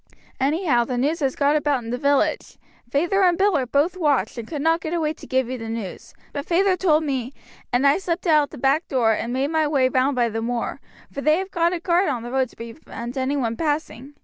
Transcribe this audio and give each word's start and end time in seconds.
Anyhow, 0.39 0.83
the 0.85 0.97
news 0.97 1.19
has 1.19 1.35
got 1.35 1.55
about 1.55 1.83
in 1.83 1.91
the 1.91 1.97
village. 1.99 2.57
Feyther 2.89 3.21
and 3.21 3.37
Bill 3.37 3.55
are 3.55 3.67
both 3.67 3.95
watched, 3.95 4.35
and 4.39 4.47
could 4.47 4.63
not 4.63 4.81
get 4.81 4.95
away 4.95 5.13
to 5.13 5.27
give 5.27 5.47
you 5.47 5.59
the 5.59 5.69
news; 5.69 6.15
but 6.33 6.47
feyther 6.47 6.75
told 6.75 7.03
me, 7.03 7.33
and 7.71 7.85
I 7.85 7.99
slipped 7.99 8.25
out 8.25 8.45
at 8.45 8.49
the 8.49 8.57
back 8.57 8.87
door 8.87 9.13
and 9.13 9.31
made 9.31 9.51
my 9.51 9.67
way 9.67 9.89
round 9.89 10.15
by 10.15 10.27
the 10.29 10.41
moor, 10.41 10.81
for 11.11 11.21
they 11.21 11.37
have 11.37 11.51
got 11.51 11.71
a 11.71 11.79
guard 11.79 12.09
on 12.09 12.23
the 12.23 12.31
road 12.31 12.49
to 12.49 12.55
prevent 12.55 13.15
any 13.15 13.37
one 13.37 13.55
passing. 13.55 14.15